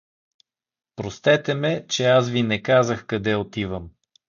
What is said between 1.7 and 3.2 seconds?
че аз ви не казах